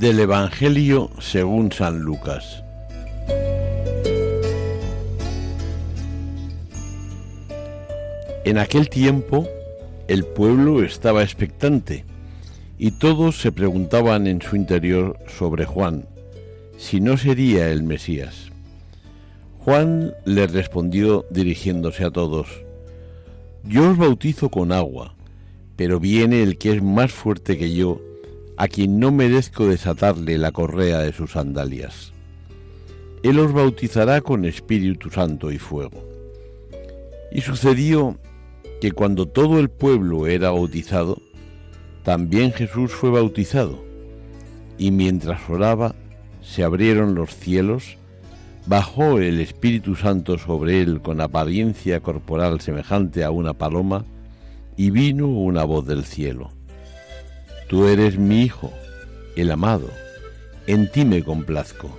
[0.00, 2.64] Del Evangelio según San Lucas.
[8.46, 9.46] En aquel tiempo
[10.08, 12.06] el pueblo estaba expectante
[12.78, 16.06] y todos se preguntaban en su interior sobre Juan,
[16.78, 18.48] si no sería el Mesías.
[19.58, 22.48] Juan le respondió dirigiéndose a todos,
[23.64, 25.14] Yo os bautizo con agua,
[25.76, 28.00] pero viene el que es más fuerte que yo,
[28.60, 32.12] a quien no merezco desatarle la correa de sus sandalias.
[33.22, 36.06] Él os bautizará con Espíritu Santo y fuego.
[37.32, 38.18] Y sucedió
[38.82, 41.22] que cuando todo el pueblo era bautizado,
[42.02, 43.82] también Jesús fue bautizado,
[44.76, 45.94] y mientras oraba,
[46.42, 47.96] se abrieron los cielos,
[48.66, 54.04] bajó el Espíritu Santo sobre él con apariencia corporal semejante a una paloma,
[54.76, 56.59] y vino una voz del cielo.
[57.70, 58.72] Tú eres mi Hijo,
[59.36, 59.88] el amado,
[60.66, 61.96] en ti me complazco.